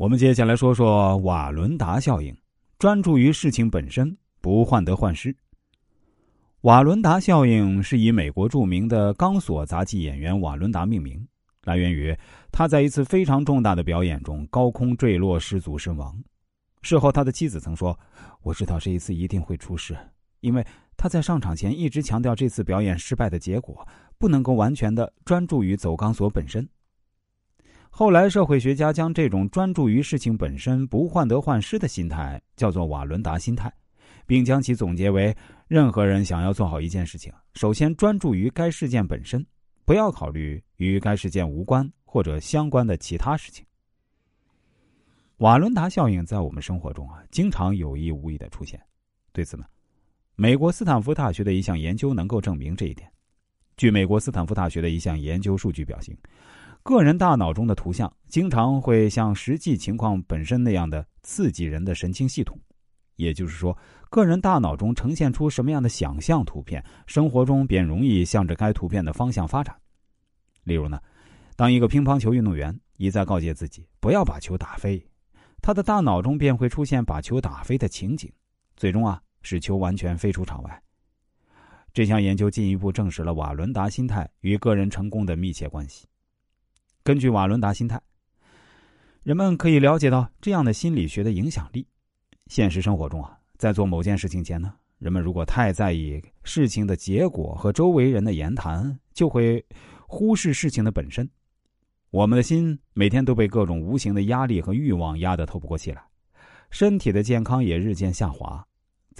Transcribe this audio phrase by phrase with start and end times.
[0.00, 2.34] 我们接下来说说瓦伦达效应，
[2.78, 5.36] 专注于事情本身，不患得患失。
[6.62, 11.22] 瓦伦达效应是以美国著名的钢索杂技演员瓦伦达命名，
[11.64, 12.16] 来源于
[12.50, 16.18] 他在一次非常重大的表演中高空坠落失足身亡。
[16.80, 17.94] 事后，他的妻子曾说
[18.40, 19.94] ：“我知道这一次一定会出事，
[20.40, 23.86] 因为他在上场前一直强调这次表演失败的结果
[24.16, 26.66] 不能够完全的专注于走钢索本身。”
[27.92, 33.70] 后来，社会学家将这种专注于事情本身、不患得患失的心态叫做瓦伦达心态，
[34.26, 35.36] 并将其总结为：
[35.68, 39.44] 任何人想要做好一件事情，首先专注于该事件本身，
[39.84, 43.66] 不要考虑与该事件无关或者相关的其他事情。
[45.38, 48.80] 瓦伦达效应在我们生活中啊，经常有意无意的出现。
[49.32, 49.64] 对此呢，
[50.36, 53.10] 美国斯坦福大学的一项研究能够证明这一点。
[53.76, 56.16] 据美国斯坦福大学的一项研究数据表明。
[56.82, 62.58] 个人大脑中的图像经常会像实际情况本身那样的刺激人的神经系统，
[63.16, 63.76] 也就是说，
[64.08, 69.76] 个人大脑中呈现出什么样的想象图片，生活中便容易向着该图片的方向发展。
[70.64, 70.98] 例如呢，
[71.54, 75.06] 当一个乒乓球运动员一再告诫自己不要把球打飞，
[75.60, 78.32] 他的大脑中便会出现把球打飞的情景，
[78.76, 80.82] 最终啊使球完全飞出场外。
[81.92, 86.06] 这项研究进一步证实了瓦伦达心态与个人成功的密切关系。
[87.02, 88.00] 根据瓦伦达心态，
[89.22, 91.86] 人们可以了解到这样的心理学的影响力。
[92.48, 99.64] 现实生活中啊，在做某件事情前呢，人们如果太在意事情的结果和周围人的言谈，就会
[100.06, 101.28] 忽视事情的本身。
[102.10, 106.02] 我们的心每天都被各种无形的压力和欲望压得透不过气来，
[106.70, 108.66] 身体的健康也日渐下滑。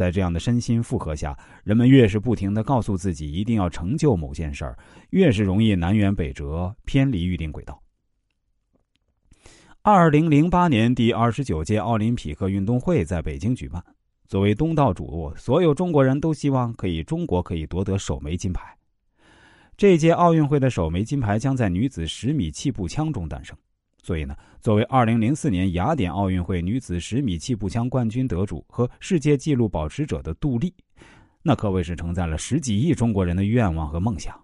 [0.00, 4.74] 在这样的身心负荷下，人们越是不停的告诉自己一定要成就某件事儿，
[5.10, 7.78] 越是容易南辕北辙，偏离预定轨道。
[9.82, 13.84] 二零零八年第二十九届奥林匹克运动会在北京举办，
[14.26, 18.74] 作为东道主，所有中国人都希望可以中国可以夺得首枚金牌。
[19.76, 23.54] 这届奥运会的首枚金牌将在女子十米气步枪中诞生。
[24.02, 30.72] 所以呢，作为2004年雅典奥运会女子十米气步枪冠军得主和世界纪录保持者的杜丽，
[31.42, 34.34] 那可谓是承载了十几亿中国人的愿望和梦想，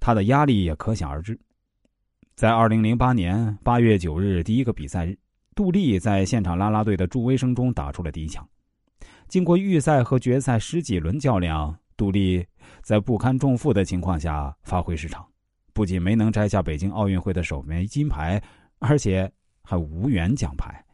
[0.00, 1.38] 她的压力也可想而知。
[2.34, 5.16] 在2008年8月9日第一个比赛日，
[5.54, 8.46] 杜丽在现场啦啦队的助威声中打出了第一枪。
[9.28, 12.44] 经过预赛和决赛十几轮较量，杜丽
[12.82, 15.24] 在不堪重负的情况下发挥失常，
[15.74, 18.42] 不仅没能摘下北京奥运会的首枚金牌。
[18.82, 19.30] 而且
[19.62, 20.84] 还无缘奖牌。